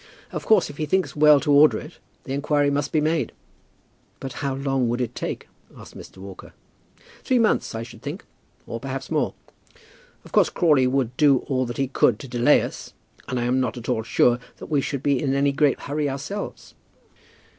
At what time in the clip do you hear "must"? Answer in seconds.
2.71-2.91